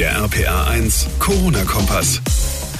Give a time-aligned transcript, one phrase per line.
[0.00, 2.22] Der RPA 1 Corona-Kompass.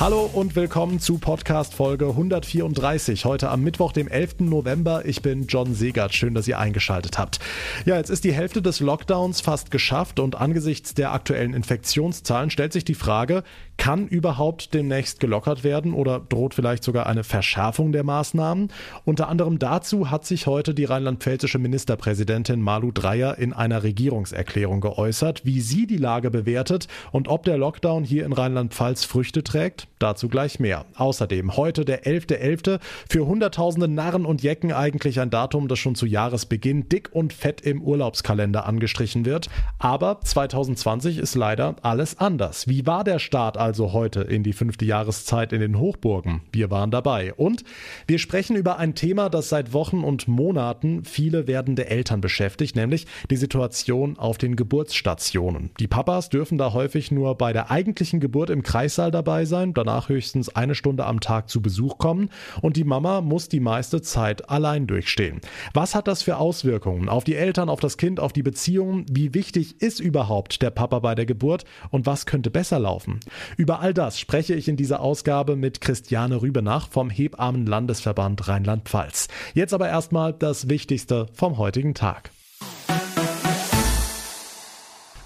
[0.00, 3.26] Hallo und willkommen zu Podcast Folge 134.
[3.26, 4.36] Heute am Mittwoch, dem 11.
[4.38, 5.04] November.
[5.04, 6.14] Ich bin John Segert.
[6.14, 7.38] Schön, dass ihr eingeschaltet habt.
[7.84, 12.72] Ja, jetzt ist die Hälfte des Lockdowns fast geschafft und angesichts der aktuellen Infektionszahlen stellt
[12.72, 13.44] sich die Frage,
[13.80, 18.68] kann überhaupt demnächst gelockert werden oder droht vielleicht sogar eine Verschärfung der Maßnahmen?
[19.06, 25.46] Unter anderem dazu hat sich heute die rheinland-pfälzische Ministerpräsidentin Malu Dreyer in einer Regierungserklärung geäußert,
[25.46, 29.88] wie sie die Lage bewertet und ob der Lockdown hier in Rheinland-Pfalz Früchte trägt.
[29.98, 30.84] Dazu gleich mehr.
[30.96, 32.76] Außerdem heute der 11.11.
[32.76, 32.80] .11.
[33.08, 37.62] für Hunderttausende Narren und Jecken eigentlich ein Datum, das schon zu Jahresbeginn dick und fett
[37.62, 39.48] im Urlaubskalender angestrichen wird.
[39.78, 42.68] Aber 2020 ist leider alles anders.
[42.68, 46.42] Wie war der Start also heute in die fünfte Jahreszeit in den Hochburgen?
[46.52, 47.34] Wir waren dabei.
[47.34, 47.64] Und
[48.06, 53.06] wir sprechen über ein Thema, das seit Wochen und Monaten viele werdende Eltern beschäftigt, nämlich
[53.30, 55.70] die Situation auf den Geburtsstationen.
[55.78, 59.74] Die Papas dürfen da häufig nur bei der eigentlichen Geburt im Kreissaal dabei sein.
[59.74, 62.30] Danach höchstens eine Stunde am Tag zu Besuch kommen
[62.62, 65.40] und die Mama muss die meiste Zeit allein durchstehen.
[65.74, 69.06] Was hat das für Auswirkungen auf die Eltern, auf das Kind, auf die Beziehungen?
[69.10, 73.20] Wie wichtig ist überhaupt der Papa bei der Geburt und was könnte besser laufen?
[73.60, 79.28] Über all das spreche ich in dieser Ausgabe mit Christiane Rübenach vom Hebammenlandesverband Rheinland-Pfalz.
[79.52, 82.30] Jetzt aber erstmal das Wichtigste vom heutigen Tag.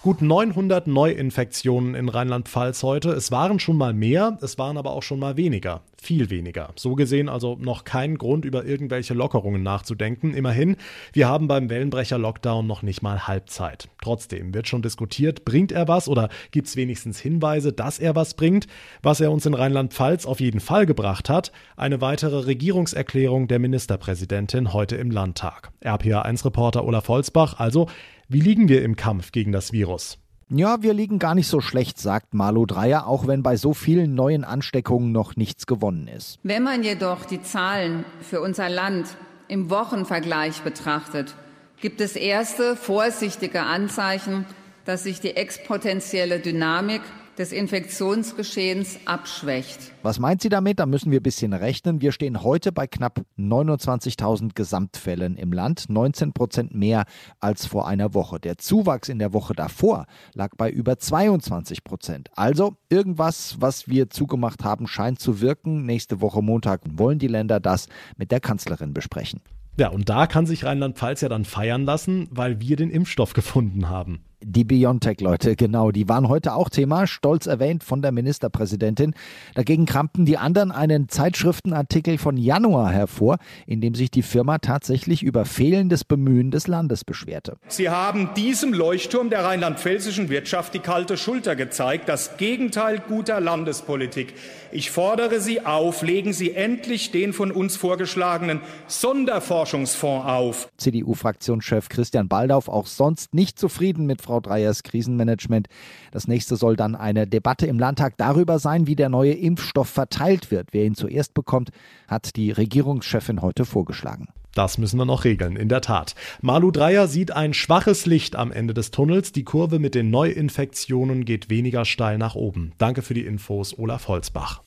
[0.02, 3.12] Gut 900 Neuinfektionen in Rheinland-Pfalz heute.
[3.12, 5.82] Es waren schon mal mehr, es waren aber auch schon mal weniger.
[6.04, 6.70] Viel weniger.
[6.76, 10.34] So gesehen also noch kein Grund, über irgendwelche Lockerungen nachzudenken.
[10.34, 10.76] Immerhin,
[11.14, 13.88] wir haben beim Wellenbrecher-Lockdown noch nicht mal Halbzeit.
[14.02, 18.34] Trotzdem wird schon diskutiert, bringt er was oder gibt es wenigstens Hinweise, dass er was
[18.34, 18.66] bringt?
[19.02, 24.74] Was er uns in Rheinland-Pfalz auf jeden Fall gebracht hat, eine weitere Regierungserklärung der Ministerpräsidentin
[24.74, 25.70] heute im Landtag.
[25.82, 27.88] RPA1-Reporter Olaf Holzbach, also
[28.28, 30.18] wie liegen wir im Kampf gegen das Virus?
[30.48, 34.14] Ja, wir liegen gar nicht so schlecht, sagt Marlo Dreyer, auch wenn bei so vielen
[34.14, 36.38] neuen Ansteckungen noch nichts gewonnen ist.
[36.42, 39.16] Wenn man jedoch die Zahlen für unser Land
[39.48, 41.34] im Wochenvergleich betrachtet,
[41.80, 44.46] gibt es erste vorsichtige Anzeichen,
[44.84, 47.02] dass sich die exponentielle Dynamik
[47.38, 49.92] des Infektionsgeschehens abschwächt.
[50.02, 50.78] Was meint sie damit?
[50.78, 52.00] Da müssen wir ein bisschen rechnen.
[52.00, 57.04] Wir stehen heute bei knapp 29.000 Gesamtfällen im Land, 19 Prozent mehr
[57.40, 58.40] als vor einer Woche.
[58.40, 62.30] Der Zuwachs in der Woche davor lag bei über 22 Prozent.
[62.34, 65.84] Also irgendwas, was wir zugemacht haben, scheint zu wirken.
[65.84, 69.40] Nächste Woche Montag wollen die Länder das mit der Kanzlerin besprechen.
[69.76, 73.88] Ja, und da kann sich Rheinland-Pfalz ja dann feiern lassen, weil wir den Impfstoff gefunden
[73.88, 74.24] haben.
[74.46, 79.14] Die BioNTech-Leute, genau, die waren heute auch Thema, stolz erwähnt von der Ministerpräsidentin.
[79.54, 85.22] Dagegen kramten die anderen einen Zeitschriftenartikel von Januar hervor, in dem sich die Firma tatsächlich
[85.22, 87.56] über fehlendes Bemühen des Landes beschwerte.
[87.68, 94.34] Sie haben diesem Leuchtturm der rheinland-pfälzischen Wirtschaft die kalte Schulter gezeigt, das Gegenteil guter Landespolitik.
[94.72, 100.68] Ich fordere Sie auf, legen Sie endlich den von uns vorgeschlagenen Sonderforschungsfonds auf.
[100.76, 105.68] CDU-Fraktionschef Christian Baldauf auch sonst nicht zufrieden mit Frau Frau Dreyers Krisenmanagement.
[106.10, 110.50] Das nächste soll dann eine Debatte im Landtag darüber sein, wie der neue Impfstoff verteilt
[110.50, 110.70] wird.
[110.72, 111.70] Wer ihn zuerst bekommt,
[112.08, 114.26] hat die Regierungschefin heute vorgeschlagen.
[114.52, 116.16] Das müssen wir noch regeln, in der Tat.
[116.40, 119.30] Malu Dreyer sieht ein schwaches Licht am Ende des Tunnels.
[119.30, 122.72] Die Kurve mit den Neuinfektionen geht weniger steil nach oben.
[122.78, 124.63] Danke für die Infos, Olaf Holzbach.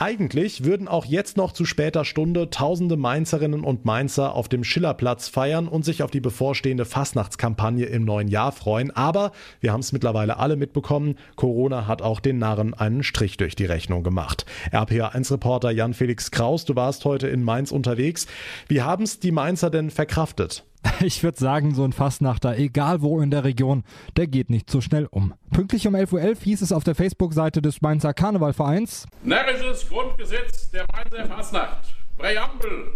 [0.00, 5.28] Eigentlich würden auch jetzt noch zu später Stunde tausende Mainzerinnen und Mainzer auf dem Schillerplatz
[5.28, 8.90] feiern und sich auf die bevorstehende Fastnachtskampagne im neuen Jahr freuen.
[8.90, 13.54] Aber wir haben es mittlerweile alle mitbekommen, Corona hat auch den Narren einen Strich durch
[13.54, 14.46] die Rechnung gemacht.
[14.72, 18.26] RPA1-Reporter Jan-Felix Kraus, du warst heute in Mainz unterwegs.
[18.66, 20.64] Wie haben es die Mainzer denn verkraftet?
[21.00, 23.84] Ich würde sagen, so ein Fastnachter, egal wo in der Region,
[24.16, 25.34] der geht nicht so schnell um.
[25.52, 30.84] Pünktlich um 11.11 Uhr hieß es auf der Facebook-Seite des Mainzer Karnevalvereins: Närrisches Grundgesetz der
[30.92, 31.94] Mainzer Fastnacht.
[32.18, 32.92] Präambel.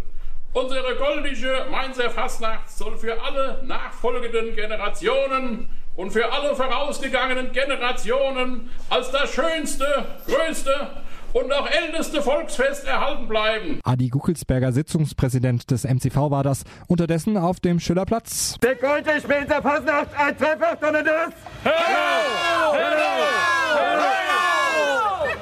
[0.53, 9.11] Unsere goldische Mainzer Fastnacht soll für alle nachfolgenden Generationen und für alle vorausgegangenen Generationen als
[9.11, 11.03] das schönste, größte
[11.33, 13.81] und auch älteste Volksfest erhalten bleiben.
[13.85, 16.65] Adi Guckelsberger, Sitzungspräsident des MCV, war das.
[16.87, 18.57] Unterdessen auf dem Schillerplatz.
[18.63, 21.33] Der Gold spielt der Passnacht ein Dreifach, sondern das.
[21.65, 21.75] Hello!
[22.73, 22.73] Hello!
[22.73, 23.48] Hello!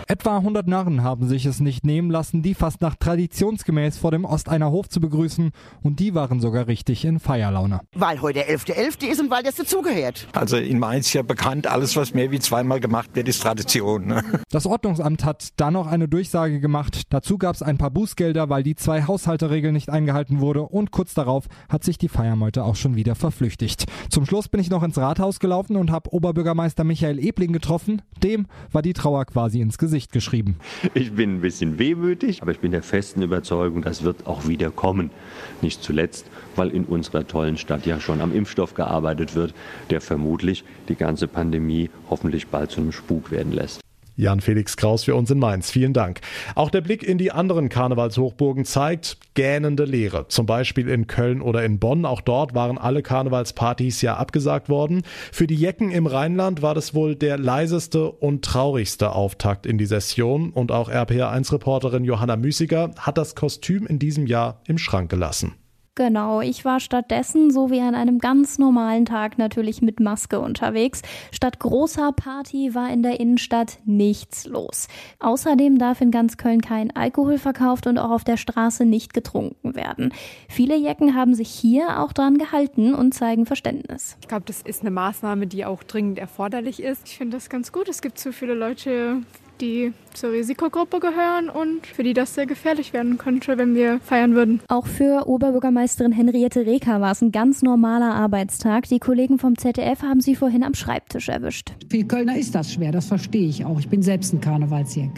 [0.08, 4.70] Etwa 100 Narren haben sich es nicht nehmen lassen, die Fastnacht traditionsgemäß vor dem Osteiner
[4.70, 5.50] Hof zu begrüßen
[5.82, 7.81] und die waren sogar richtig in Feierlaune.
[7.93, 9.00] Weil heute der 11.11.
[9.00, 9.06] .11.
[9.08, 10.29] ist und weil das dazugehört.
[10.32, 14.06] Also in Mainz ja bekannt, alles was mehr wie zweimal gemacht wird, ist Tradition.
[14.06, 14.23] Ne?
[14.50, 17.03] Das Ordnungsamt hat dann noch eine Durchsage gemacht.
[17.11, 21.14] Dazu gab es ein paar Bußgelder, weil die zwei Haushalteregeln nicht eingehalten wurde und kurz
[21.14, 23.87] darauf hat sich die Feiermeute auch schon wieder verflüchtigt.
[24.08, 28.03] Zum Schluss bin ich noch ins Rathaus gelaufen und habe Oberbürgermeister Michael Ebling getroffen.
[28.23, 30.56] Dem war die Trauer quasi ins Gesicht Gesicht geschrieben.
[30.93, 34.70] Ich bin ein bisschen wehmütig, aber ich bin der festen Überzeugung, das wird auch wieder
[34.70, 35.10] kommen.
[35.62, 39.54] Nicht zuletzt, weil in unserer tollen Stadt ja schon am Impfstoff gearbeitet wird,
[39.88, 43.86] der vermutlich die ganze Pandemie hoffentlich bald zu einem Spuk werden lässt.
[44.17, 45.71] Jan Felix Kraus für uns in Mainz.
[45.71, 46.21] Vielen Dank.
[46.55, 50.29] Auch der Blick in die anderen Karnevalshochburgen zeigt gähnende Leere.
[50.29, 52.05] Zum Beispiel in Köln oder in Bonn.
[52.05, 55.03] Auch dort waren alle Karnevalspartys ja abgesagt worden.
[55.33, 59.87] Für die Jecken im Rheinland war das wohl der leiseste und traurigste Auftakt in die
[59.87, 60.51] Session.
[60.51, 65.55] Und auch RPR1-Reporterin Johanna Müßiger hat das Kostüm in diesem Jahr im Schrank gelassen.
[65.96, 71.00] Genau, ich war stattdessen, so wie an einem ganz normalen Tag, natürlich mit Maske unterwegs.
[71.32, 74.88] Statt großer Party war in der Innenstadt nichts los.
[75.20, 79.75] Außerdem darf in ganz Köln kein Alkohol verkauft und auch auf der Straße nicht getrunken
[79.75, 80.12] werden.
[80.50, 84.19] Viele Jecken haben sich hier auch dran gehalten und zeigen Verständnis.
[84.20, 87.08] Ich glaube, das ist eine Maßnahme, die auch dringend erforderlich ist.
[87.08, 87.88] Ich finde das ganz gut.
[87.88, 89.22] Es gibt so viele Leute,
[89.61, 94.35] die zur Risikogruppe gehören und für die das sehr gefährlich werden könnte, wenn wir feiern
[94.35, 94.61] würden.
[94.69, 98.88] Auch für Oberbürgermeisterin Henriette Reker war es ein ganz normaler Arbeitstag.
[98.88, 101.73] Die Kollegen vom ZDF haben sie vorhin am Schreibtisch erwischt.
[101.91, 103.79] Für Kölner ist das schwer, das verstehe ich auch.
[103.79, 105.11] Ich bin selbst ein Karnevalsjäck.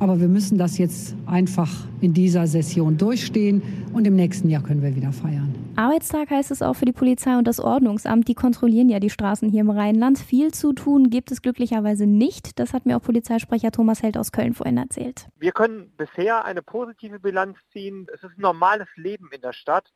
[0.00, 1.70] Aber wir müssen das jetzt einfach
[2.00, 3.62] in dieser Session durchstehen
[3.92, 5.54] und im nächsten Jahr können wir wieder feiern.
[5.76, 8.28] Arbeitstag heißt es auch für die Polizei und das Ordnungsamt.
[8.28, 10.18] Die kontrollieren ja die Straßen hier im Rheinland.
[10.18, 12.58] Viel zu tun gibt es glücklicherweise nicht.
[12.60, 15.28] Das hat mir auch Polizeisprecher Thomas Held aus Köln vorhin erzählt.
[15.38, 18.06] Wir können bisher eine positive Bilanz ziehen.
[18.14, 19.90] Es ist ein normales Leben in der Stadt.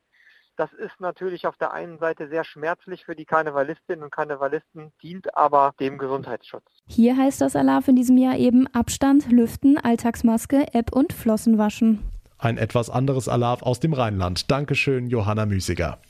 [0.59, 5.37] Das ist natürlich auf der einen Seite sehr schmerzlich für die Karnevalistinnen und Karnevalisten, dient
[5.37, 6.65] aber dem Gesundheitsschutz.
[6.89, 12.01] Hier heißt das Alarv in diesem Jahr eben Abstand, Lüften, Alltagsmaske, App und Flossen waschen.
[12.39, 14.51] Ein etwas anderes Alarv aus dem Rheinland.
[14.51, 16.01] Dankeschön, Johanna Müßiger.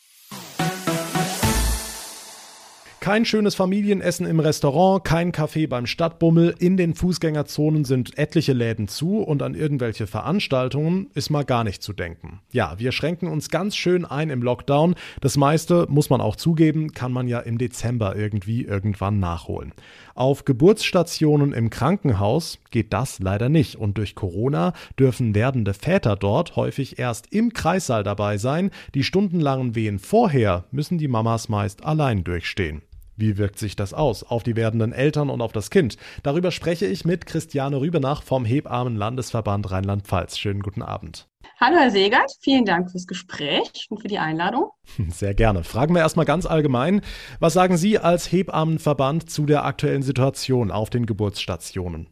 [3.09, 8.87] Kein schönes Familienessen im Restaurant, kein Kaffee beim Stadtbummel, in den Fußgängerzonen sind etliche Läden
[8.87, 12.41] zu und an irgendwelche Veranstaltungen ist mal gar nicht zu denken.
[12.53, 14.95] Ja, wir schränken uns ganz schön ein im Lockdown.
[15.23, 19.73] Das meiste, muss man auch zugeben, kann man ja im Dezember irgendwie irgendwann nachholen.
[20.15, 26.57] Auf Geburtsstationen im Krankenhaus geht das leider nicht und durch Corona dürfen werdende Väter dort
[26.57, 28.71] häufig erst im Kreissaal dabei sein.
[28.95, 32.83] Die stundenlangen Wehen vorher müssen die Mamas meist allein durchstehen.
[33.19, 35.97] Wie wirkt sich das aus auf die werdenden Eltern und auf das Kind?
[36.23, 40.39] Darüber spreche ich mit Christiane Rübenach vom Hebammen-Landesverband Rheinland-Pfalz.
[40.39, 41.29] Schönen guten Abend.
[41.61, 44.71] Hallo Herr Segert, vielen Dank fürs Gespräch und für die Einladung.
[45.09, 45.65] Sehr gerne.
[45.65, 47.01] Fragen wir erstmal ganz allgemein.
[47.41, 52.07] Was sagen Sie als Hebammenverband zu der aktuellen Situation auf den Geburtsstationen?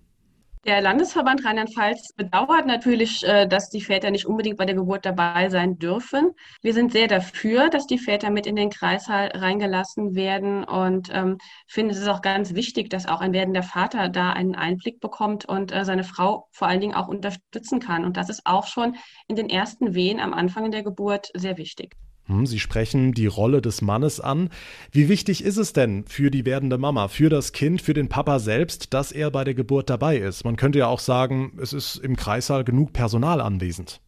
[0.66, 5.48] Der Landesverband Rheinland-Pfalz bedauert natürlich, äh, dass die Väter nicht unbedingt bei der Geburt dabei
[5.48, 6.32] sein dürfen.
[6.60, 11.38] Wir sind sehr dafür, dass die Väter mit in den Kreissaal reingelassen werden und ähm,
[11.68, 15.44] finden es ist auch ganz wichtig, dass auch ein werdender Vater da einen Einblick bekommt
[15.44, 18.04] und äh, seine Frau vor allen Dingen auch unterstützen kann.
[18.04, 18.96] Und das ist auch schon
[19.28, 21.94] in den ersten Wehen am Anfang der Geburt sehr wichtig.
[22.26, 24.50] Hm, Sie sprechen die Rolle des Mannes an.
[24.90, 28.38] Wie wichtig ist es denn für die werdende Mama, für das Kind, für den Papa
[28.38, 30.44] selbst, dass er bei der Geburt dabei ist?
[30.44, 34.00] Man könnte ja auch sagen, es ist im Kreissaal genug Personal anwesend.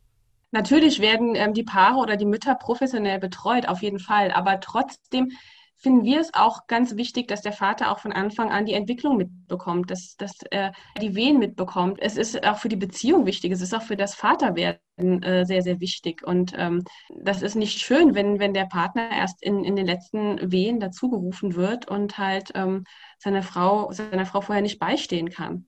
[0.50, 4.30] Natürlich werden ähm, die Paare oder die Mütter professionell betreut, auf jeden Fall.
[4.32, 5.30] Aber trotzdem
[5.78, 9.16] finden wir es auch ganz wichtig, dass der Vater auch von Anfang an die Entwicklung
[9.16, 11.98] mitbekommt, dass, dass er die Wehen mitbekommt.
[12.00, 15.62] Es ist auch für die Beziehung wichtig, es ist auch für das Vaterwerden äh, sehr,
[15.62, 16.26] sehr wichtig.
[16.26, 16.82] Und ähm,
[17.22, 21.54] das ist nicht schön, wenn, wenn der Partner erst in, in den letzten Wehen dazugerufen
[21.54, 22.84] wird und halt ähm,
[23.18, 25.66] seiner, Frau, seiner Frau vorher nicht beistehen kann.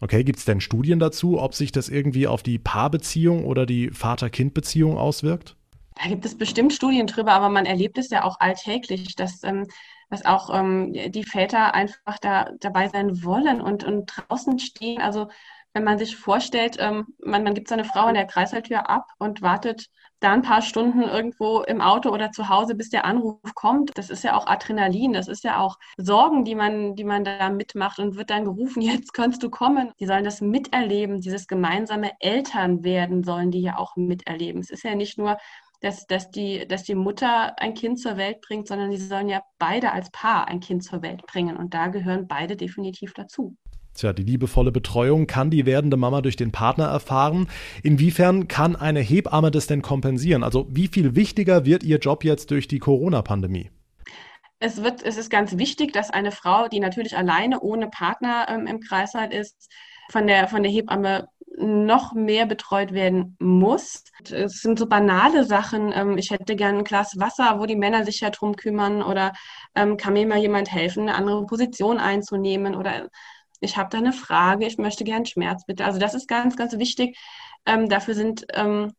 [0.00, 3.90] Okay, gibt es denn Studien dazu, ob sich das irgendwie auf die Paarbeziehung oder die
[3.90, 5.56] Vater-Kind-Beziehung auswirkt?
[6.02, 9.66] Da gibt es bestimmt Studien drüber, aber man erlebt es ja auch alltäglich, dass, ähm,
[10.08, 15.02] dass auch ähm, die Väter einfach da dabei sein wollen und, und draußen stehen.
[15.02, 15.28] Also
[15.74, 19.42] wenn man sich vorstellt, ähm, man, man gibt seine Frau an der Kreisalltür ab und
[19.42, 19.88] wartet
[20.20, 23.96] da ein paar Stunden irgendwo im Auto oder zu Hause, bis der Anruf kommt.
[23.96, 27.48] Das ist ja auch Adrenalin, das ist ja auch Sorgen, die man, die man da
[27.50, 29.92] mitmacht und wird dann gerufen, jetzt kannst du kommen.
[30.00, 34.60] Die sollen das miterleben, dieses gemeinsame Elternwerden sollen die ja auch miterleben.
[34.60, 35.36] Es ist ja nicht nur
[35.80, 39.42] dass, dass, die, dass die Mutter ein Kind zur Welt bringt, sondern sie sollen ja
[39.58, 41.56] beide als Paar ein Kind zur Welt bringen.
[41.56, 43.56] Und da gehören beide definitiv dazu.
[43.94, 47.48] Tja, die liebevolle Betreuung kann die werdende Mama durch den Partner erfahren.
[47.82, 50.44] Inwiefern kann eine Hebamme das denn kompensieren?
[50.44, 53.70] Also wie viel wichtiger wird ihr Job jetzt durch die Corona-Pandemie?
[54.60, 58.66] Es, wird, es ist ganz wichtig, dass eine Frau, die natürlich alleine ohne Partner ähm,
[58.66, 59.70] im Kreißsaal ist,
[60.10, 61.28] von der, von der Hebamme
[61.60, 64.04] noch mehr betreut werden muss.
[64.30, 65.92] Es sind so banale Sachen.
[65.94, 69.32] Ähm, ich hätte gern ein Glas Wasser, wo die Männer sich ja drum kümmern oder
[69.74, 73.08] ähm, kann mir mal jemand helfen, eine andere Position einzunehmen oder
[73.60, 75.84] ich habe da eine Frage, ich möchte gern Schmerzmittel.
[75.84, 77.18] Also das ist ganz, ganz wichtig.
[77.66, 78.46] Ähm, dafür sind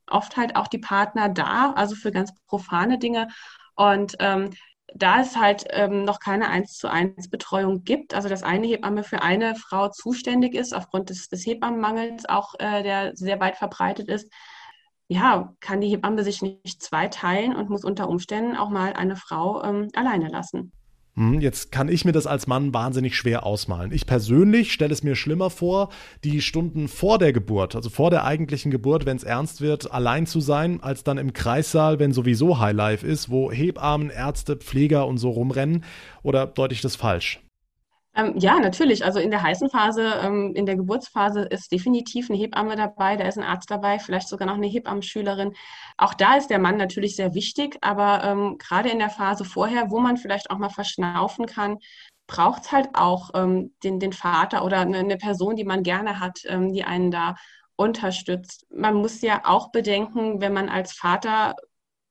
[0.08, 3.28] oft halt auch die Partner da, also für ganz profane Dinge.
[3.76, 4.52] Und ähm,
[4.96, 9.04] da es halt ähm, noch keine 1 zu 1 Betreuung gibt, also dass eine Hebamme
[9.04, 14.10] für eine Frau zuständig ist, aufgrund des, des Hebammenmangels auch, äh, der sehr weit verbreitet
[14.10, 14.32] ist,
[15.08, 19.62] ja, kann die Hebamme sich nicht zweiteilen und muss unter Umständen auch mal eine Frau
[19.64, 20.72] ähm, alleine lassen.
[21.16, 23.92] Hm, jetzt kann ich mir das als Mann wahnsinnig schwer ausmalen.
[23.92, 25.90] Ich persönlich stelle es mir schlimmer vor,
[26.24, 30.26] die Stunden vor der Geburt, also vor der eigentlichen Geburt, wenn es ernst wird, allein
[30.26, 35.18] zu sein, als dann im Kreissaal, wenn sowieso Highlife ist, wo Hebammen, Ärzte, Pfleger und
[35.18, 35.84] so rumrennen.
[36.24, 37.42] Oder deute ich das falsch?
[38.14, 39.06] Ähm, ja, natürlich.
[39.06, 43.26] Also in der heißen Phase, ähm, in der Geburtsphase ist definitiv eine Hebamme dabei, da
[43.26, 45.54] ist ein Arzt dabei, vielleicht sogar noch eine Hebammenschülerin.
[45.98, 49.92] Auch da ist der Mann natürlich sehr wichtig, aber ähm, gerade in der Phase vorher,
[49.92, 51.78] wo man vielleicht auch mal verschnaufen kann,
[52.28, 56.20] braucht es halt auch ähm, den, den Vater oder eine, eine, Person, die man gerne
[56.20, 57.36] hat, ähm, die einen da
[57.78, 58.66] unterstützt.
[58.74, 61.56] Man muss ja auch bedenken, wenn man als Vater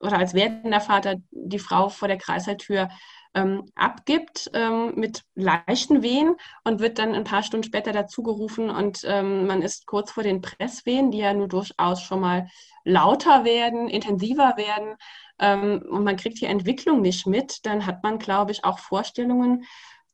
[0.00, 2.88] oder als werdender Vater die Frau vor der Kreißsaaltür
[3.34, 6.34] ähm, abgibt ähm, mit leichten Wehen
[6.64, 10.40] und wird dann ein paar Stunden später dazugerufen und ähm, man ist kurz vor den
[10.40, 12.48] Presswehen, die ja nur durchaus schon mal
[12.84, 14.96] lauter werden, intensiver werden
[15.38, 19.64] ähm, und man kriegt die Entwicklung nicht mit, dann hat man, glaube ich, auch Vorstellungen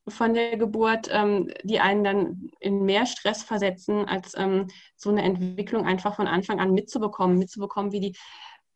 [0.08, 5.23] von der Geburt, ähm, die einen dann in mehr Stress versetzen, als ähm, so eine
[5.23, 8.16] Entwicklung einfach von Anfang an mitzubekommen, mitzubekommen, wie die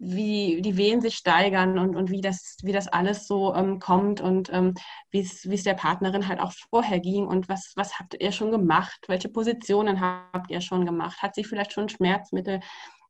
[0.03, 4.23] wie die Wehen sich steigern und, und wie, das, wie das alles so ähm, kommt
[4.23, 4.75] und ähm,
[5.11, 8.99] wie es der Partnerin halt auch vorher ging und was, was habt ihr schon gemacht,
[9.09, 12.61] welche Positionen habt ihr schon gemacht, hat sie vielleicht schon Schmerzmittel.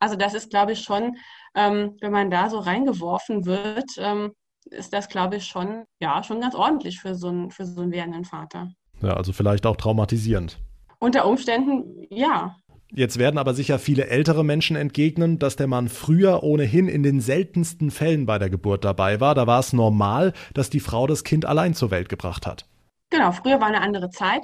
[0.01, 1.17] Also das ist, glaube ich, schon,
[1.55, 4.33] ähm, wenn man da so reingeworfen wird, ähm,
[4.65, 7.93] ist das, glaube ich, schon, ja, schon ganz ordentlich für so einen, für so einen
[7.93, 8.69] werdenden Vater.
[9.01, 10.59] Ja, also vielleicht auch traumatisierend.
[10.99, 12.57] Unter Umständen, ja,
[12.93, 17.21] Jetzt werden aber sicher viele ältere Menschen entgegnen, dass der Mann früher ohnehin in den
[17.21, 19.35] seltensten Fällen bei der Geburt dabei war.
[19.35, 22.67] Da war es normal, dass die Frau das Kind allein zur Welt gebracht hat.
[23.11, 24.43] Genau, früher war eine andere Zeit.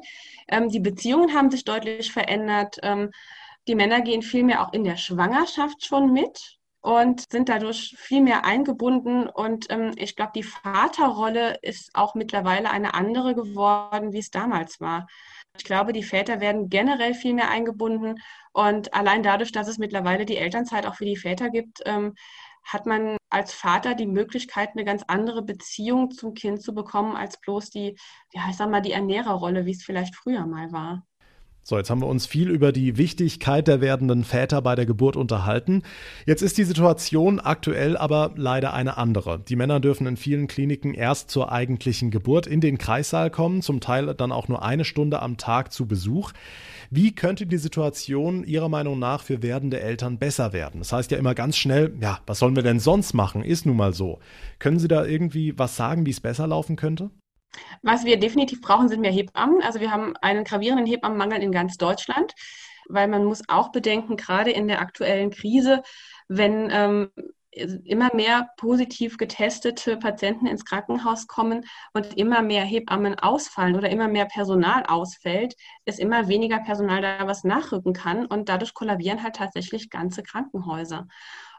[0.48, 2.78] Ähm, die Beziehungen haben sich deutlich verändert.
[2.82, 3.10] Ähm,
[3.66, 8.44] die Männer gehen vielmehr auch in der Schwangerschaft schon mit und sind dadurch viel mehr
[8.44, 9.28] eingebunden.
[9.28, 14.80] Und ähm, ich glaube, die Vaterrolle ist auch mittlerweile eine andere geworden, wie es damals
[14.80, 15.08] war.
[15.58, 18.20] Ich glaube, die Väter werden generell viel mehr eingebunden
[18.52, 22.14] und allein dadurch, dass es mittlerweile die Elternzeit auch für die Väter gibt, ähm,
[22.64, 27.40] hat man als Vater die Möglichkeit, eine ganz andere Beziehung zum Kind zu bekommen, als
[27.40, 27.96] bloß die,
[28.32, 31.06] ja, ich sag mal, die Ernährerrolle, wie es vielleicht früher mal war.
[31.68, 35.16] So, jetzt haben wir uns viel über die Wichtigkeit der werdenden Väter bei der Geburt
[35.16, 35.82] unterhalten.
[36.24, 39.40] Jetzt ist die Situation aktuell aber leider eine andere.
[39.40, 43.80] Die Männer dürfen in vielen Kliniken erst zur eigentlichen Geburt in den Kreissaal kommen, zum
[43.80, 46.30] Teil dann auch nur eine Stunde am Tag zu Besuch.
[46.90, 50.78] Wie könnte die Situation Ihrer Meinung nach für werdende Eltern besser werden?
[50.78, 53.42] Das heißt ja immer ganz schnell, ja, was sollen wir denn sonst machen?
[53.42, 54.20] Ist nun mal so.
[54.60, 57.10] Können Sie da irgendwie was sagen, wie es besser laufen könnte?
[57.82, 59.62] Was wir definitiv brauchen, sind mehr Hebammen.
[59.62, 62.32] Also wir haben einen gravierenden Hebammenmangel in ganz Deutschland,
[62.88, 65.82] weil man muss auch bedenken, gerade in der aktuellen Krise,
[66.28, 67.10] wenn ähm,
[67.84, 74.08] immer mehr positiv getestete Patienten ins Krankenhaus kommen und immer mehr Hebammen ausfallen oder immer
[74.08, 75.54] mehr Personal ausfällt,
[75.86, 81.06] ist immer weniger Personal da, was nachrücken kann und dadurch kollabieren halt tatsächlich ganze Krankenhäuser.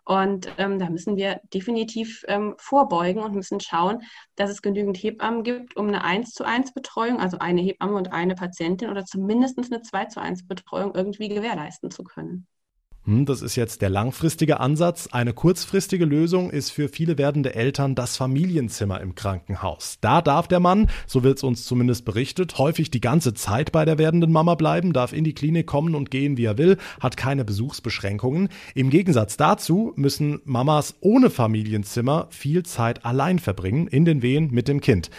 [0.08, 4.04] Und ähm, da müssen wir definitiv ähm, vorbeugen und müssen schauen,
[4.38, 8.14] dass es genügend Hebammen gibt, um eine 1 zu 1 Betreuung, also eine Hebamme und
[8.14, 12.48] eine Patientin oder zumindest eine 2 zu 1 Betreuung irgendwie gewährleisten zu können.
[13.08, 15.08] Hm, das ist jetzt der langfristige Ansatz.
[15.14, 19.98] Eine kurzfristige Lösung ist für viele werdende Eltern das Familienzimmer im Krankenhaus.
[20.02, 23.86] Da darf der Mann, so wird es uns zumindest berichtet, häufig die ganze Zeit bei
[23.86, 27.16] der werdenden Mama bleiben, darf in die Klinik kommen und gehen, wie er will, hat
[27.16, 28.50] keine Besuchsbeschränkungen.
[28.76, 34.68] Im Gegensatz dazu müssen Mamas ohne Familienzimmer viel Zeit allein verbringen, in den Wehen mit
[34.68, 35.12] dem Kind.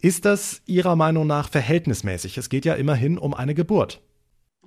[0.00, 2.38] Ist das Ihrer Meinung nach verhältnismäßig?
[2.38, 4.02] Es geht ja immerhin um eine Geburt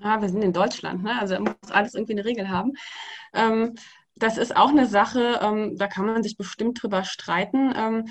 [0.01, 1.20] ah, wir sind in Deutschland, ne?
[1.20, 2.74] also muss alles irgendwie eine Regel haben.
[3.34, 3.75] Ähm,
[4.15, 7.74] das ist auch eine Sache, ähm, da kann man sich bestimmt drüber streiten.
[7.75, 8.06] Ähm,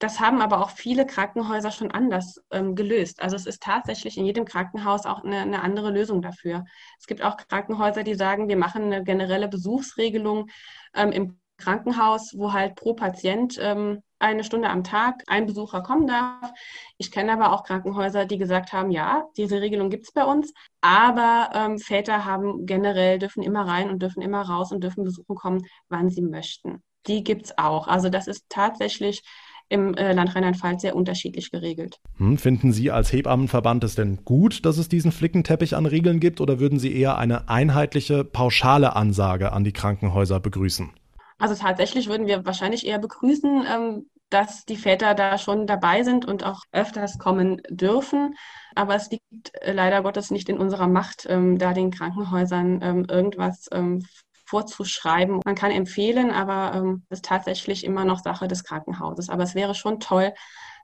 [0.00, 3.22] Das haben aber auch viele Krankenhäuser schon anders ähm, gelöst.
[3.22, 6.64] Also es ist tatsächlich in jedem Krankenhaus auch eine, eine, andere Lösung dafür.
[6.98, 10.48] Es gibt auch Krankenhäuser, die sagen, wir machen eine generelle Besuchsregelung
[10.94, 16.06] ähm, im Krankenhaus, wo halt pro Patient ähm, eine Stunde am Tag ein Besucher kommen
[16.06, 16.52] darf.
[16.98, 20.52] Ich kenne aber auch Krankenhäuser, die gesagt haben, ja, diese Regelung gibt es bei uns,
[20.80, 25.36] aber ähm, Väter haben generell, dürfen immer rein und dürfen immer raus und dürfen besuchen
[25.36, 26.82] kommen, wann sie möchten.
[27.06, 27.86] Die gibt es auch.
[27.86, 29.22] Also das ist tatsächlich
[29.68, 31.98] im äh, Land Rheinland-Pfalz sehr unterschiedlich geregelt.
[32.18, 36.40] Hm, finden Sie als Hebammenverband es denn gut, dass es diesen Flickenteppich an Regeln gibt
[36.40, 40.92] oder würden Sie eher eine einheitliche, pauschale Ansage an die Krankenhäuser begrüßen?
[41.38, 46.24] Also tatsächlich würden wir wahrscheinlich eher begrüßen, ähm, dass die Väter da schon dabei sind
[46.24, 48.34] und auch öfters kommen dürfen.
[48.74, 53.06] Aber es liegt äh, leider Gottes nicht in unserer Macht, ähm, da den Krankenhäusern ähm,
[53.08, 54.04] irgendwas ähm,
[54.46, 55.40] vorzuschreiben.
[55.44, 59.28] Man kann empfehlen, aber ähm, ist tatsächlich immer noch Sache des Krankenhauses.
[59.28, 60.32] Aber es wäre schon toll,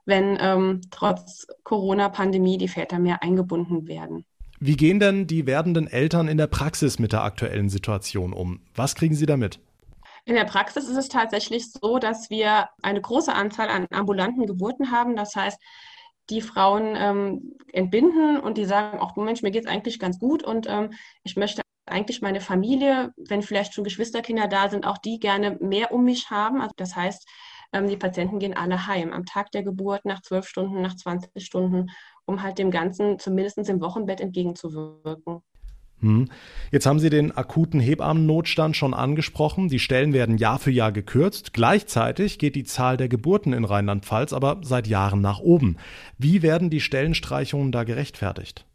[0.05, 4.25] wenn ähm, trotz Corona-Pandemie die Väter mehr eingebunden werden.
[4.59, 8.61] Wie gehen denn die werdenden Eltern in der Praxis mit der aktuellen Situation um?
[8.75, 9.59] Was kriegen sie damit?
[10.25, 14.91] In der Praxis ist es tatsächlich so, dass wir eine große Anzahl an ambulanten Geburten
[14.91, 15.15] haben.
[15.15, 15.59] Das heißt,
[16.29, 20.43] die Frauen ähm, entbinden und die sagen, du Mensch, mir geht es eigentlich ganz gut
[20.43, 20.91] und ähm,
[21.23, 25.91] ich möchte eigentlich meine Familie, wenn vielleicht schon Geschwisterkinder da sind, auch die gerne mehr
[25.91, 26.61] um mich haben.
[26.61, 27.27] Also das heißt,
[27.73, 31.43] ähm, die Patienten gehen alle heim am Tag der Geburt, nach zwölf Stunden, nach 20
[31.43, 31.89] Stunden,
[32.25, 35.41] um halt dem Ganzen zumindest im Wochenbett entgegenzuwirken.
[36.01, 36.27] Hm.
[36.71, 39.69] Jetzt haben Sie den akuten Hebammennotstand schon angesprochen.
[39.69, 41.53] Die Stellen werden Jahr für Jahr gekürzt.
[41.53, 45.77] Gleichzeitig geht die Zahl der Geburten in Rheinland-Pfalz aber seit Jahren nach oben.
[46.17, 48.65] Wie werden die Stellenstreichungen da gerechtfertigt?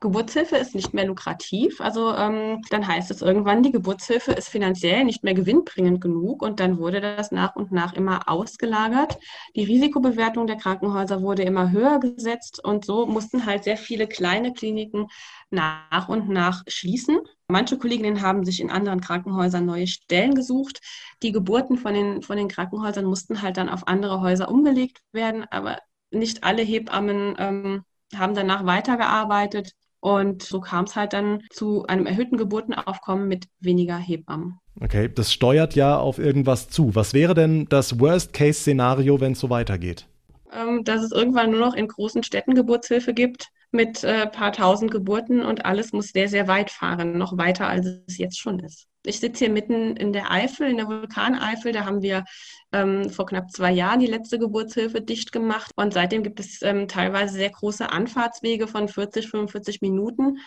[0.00, 1.80] Geburtshilfe ist nicht mehr lukrativ.
[1.80, 6.60] Also ähm, dann heißt es irgendwann, die Geburtshilfe ist finanziell nicht mehr gewinnbringend genug und
[6.60, 9.18] dann wurde das nach und nach immer ausgelagert.
[9.56, 14.52] Die Risikobewertung der Krankenhäuser wurde immer höher gesetzt und so mussten halt sehr viele kleine
[14.52, 15.08] Kliniken
[15.50, 17.18] nach und nach schließen.
[17.48, 20.80] Manche Kolleginnen haben sich in anderen Krankenhäusern neue Stellen gesucht.
[21.22, 25.44] Die Geburten von den, von den Krankenhäusern mussten halt dann auf andere Häuser umgelegt werden,
[25.50, 25.78] aber
[26.10, 29.72] nicht alle Hebammen ähm, haben danach weitergearbeitet.
[30.00, 34.60] Und so kam es halt dann zu einem erhöhten Geburtenaufkommen mit weniger Hebammen.
[34.80, 36.94] Okay, das steuert ja auf irgendwas zu.
[36.94, 40.06] Was wäre denn das Worst-Case-Szenario, wenn es so weitergeht?
[40.52, 44.52] Ähm, dass es irgendwann nur noch in großen Städten Geburtshilfe gibt mit ein äh, paar
[44.52, 48.60] tausend Geburten und alles muss sehr, sehr weit fahren, noch weiter als es jetzt schon
[48.60, 48.86] ist.
[49.04, 51.72] Ich sitze hier mitten in der Eifel, in der Vulkaneifel.
[51.72, 52.24] Da haben wir
[52.72, 55.70] ähm, vor knapp zwei Jahren die letzte Geburtshilfe dicht gemacht.
[55.76, 60.38] Und seitdem gibt es ähm, teilweise sehr große Anfahrtswege von 40, 45 Minuten.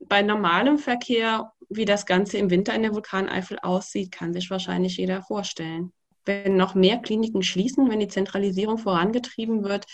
[0.00, 4.96] Bei normalem Verkehr, wie das Ganze im Winter in der Vulkaneifel aussieht, kann sich wahrscheinlich
[4.96, 5.92] jeder vorstellen.
[6.24, 9.86] Wenn noch mehr Kliniken schließen, wenn die Zentralisierung vorangetrieben wird,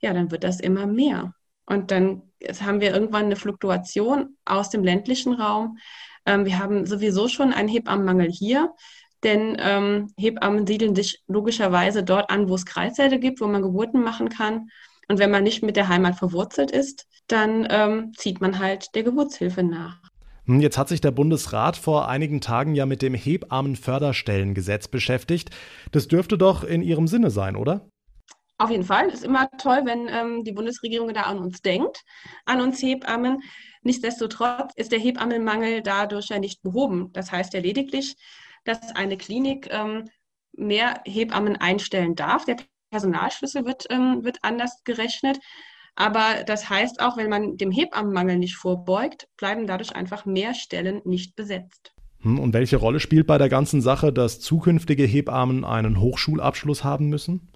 [0.00, 1.34] ja, dann wird das immer mehr.
[1.66, 2.22] Und dann
[2.60, 5.78] haben wir irgendwann eine Fluktuation aus dem ländlichen Raum.
[6.26, 8.72] Ähm, wir haben sowieso schon einen Hebammenmangel hier,
[9.22, 14.02] denn ähm, Hebammen siedeln sich logischerweise dort an, wo es Kreissäle gibt, wo man Geburten
[14.02, 14.68] machen kann.
[15.08, 19.02] Und wenn man nicht mit der Heimat verwurzelt ist, dann ähm, zieht man halt der
[19.04, 20.00] Geburtshilfe nach.
[20.46, 25.50] Hm, jetzt hat sich der Bundesrat vor einigen Tagen ja mit dem Hebammenförderstellengesetz beschäftigt.
[25.92, 27.88] Das dürfte doch in Ihrem Sinne sein, oder?
[28.62, 29.08] Auf jeden Fall.
[29.08, 32.04] Ist immer toll, wenn ähm, die Bundesregierung da an uns denkt,
[32.44, 33.42] an uns Hebammen.
[33.82, 37.10] Nichtsdestotrotz ist der Hebammenmangel dadurch ja nicht behoben.
[37.12, 38.14] Das heißt ja lediglich,
[38.62, 40.08] dass eine Klinik ähm,
[40.52, 42.44] mehr Hebammen einstellen darf.
[42.44, 42.54] Der
[42.92, 45.40] Personalschlüssel wird, ähm, wird anders gerechnet.
[45.96, 51.02] Aber das heißt auch, wenn man dem Hebammenmangel nicht vorbeugt, bleiben dadurch einfach mehr Stellen
[51.04, 51.94] nicht besetzt.
[52.20, 57.08] Hm, und welche Rolle spielt bei der ganzen Sache, dass zukünftige Hebammen einen Hochschulabschluss haben
[57.08, 57.51] müssen?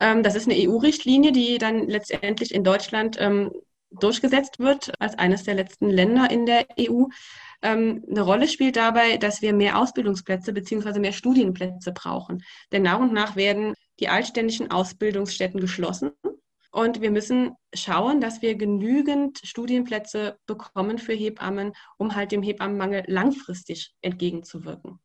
[0.00, 3.50] Ähm, das ist eine EU-Richtlinie, die dann letztendlich in Deutschland ähm,
[3.90, 7.04] durchgesetzt wird als eines der letzten Länder in der EU.
[7.62, 10.98] Ähm, eine Rolle spielt dabei, dass wir mehr Ausbildungsplätze bzw.
[10.98, 12.42] mehr Studienplätze brauchen.
[12.72, 16.10] Denn nach und nach werden die altständischen Ausbildungsstätten geschlossen.
[16.72, 23.04] Und wir müssen schauen, dass wir genügend Studienplätze bekommen für Hebammen, um halt dem Hebammenmangel
[23.06, 24.98] langfristig entgegenzuwirken.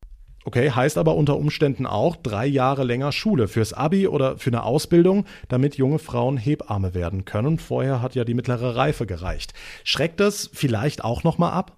[0.49, 4.63] Okay, heißt aber unter Umständen auch drei Jahre länger Schule fürs Abi oder für eine
[4.63, 7.59] Ausbildung, damit junge Frauen Hebamme werden können.
[7.59, 9.53] Vorher hat ja die mittlere Reife gereicht.
[9.83, 11.77] Schreckt das vielleicht auch nochmal ab?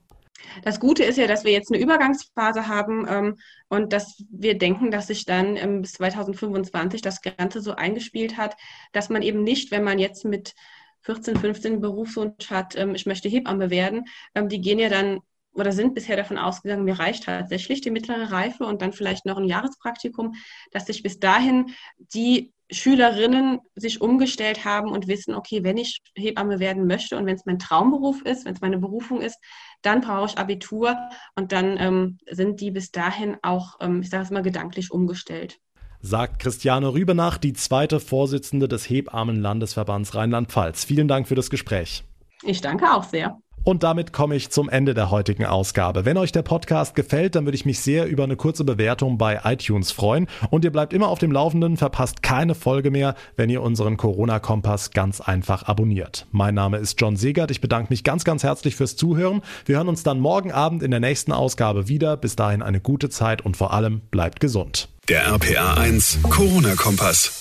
[0.63, 4.89] Das Gute ist ja, dass wir jetzt eine Übergangsphase haben ähm, und dass wir denken,
[4.89, 8.55] dass sich dann ähm, bis 2025 das Ganze so eingespielt hat,
[8.93, 10.55] dass man eben nicht, wenn man jetzt mit
[11.01, 15.19] 14, 15 Berufswunsch hat, ähm, ich möchte Hebamme werden, ähm, die gehen ja dann
[15.53, 19.37] oder sind bisher davon ausgegangen, mir reicht tatsächlich die mittlere Reife und dann vielleicht noch
[19.37, 20.35] ein Jahrespraktikum,
[20.71, 26.59] dass sich bis dahin die Schülerinnen sich umgestellt haben und wissen, okay, wenn ich Hebamme
[26.59, 29.37] werden möchte und wenn es mein Traumberuf ist, wenn es meine Berufung ist,
[29.81, 30.95] dann brauche ich Abitur
[31.35, 35.59] und dann ähm, sind die bis dahin auch, ähm, ich sage es mal, gedanklich umgestellt.
[35.99, 40.85] Sagt Christiane Rübenach, die zweite Vorsitzende des Hebammenlandesverbands Rheinland-Pfalz.
[40.85, 42.03] Vielen Dank für das Gespräch.
[42.43, 43.37] Ich danke auch sehr.
[43.63, 46.03] Und damit komme ich zum Ende der heutigen Ausgabe.
[46.03, 49.41] Wenn euch der Podcast gefällt, dann würde ich mich sehr über eine kurze Bewertung bei
[49.43, 50.27] iTunes freuen.
[50.49, 54.91] Und ihr bleibt immer auf dem Laufenden, verpasst keine Folge mehr, wenn ihr unseren Corona-Kompass
[54.91, 56.25] ganz einfach abonniert.
[56.31, 57.51] Mein Name ist John Segert.
[57.51, 59.41] Ich bedanke mich ganz, ganz herzlich fürs Zuhören.
[59.65, 62.17] Wir hören uns dann morgen Abend in der nächsten Ausgabe wieder.
[62.17, 64.89] Bis dahin eine gute Zeit und vor allem bleibt gesund.
[65.07, 67.40] Der RPA 1 Corona-Kompass.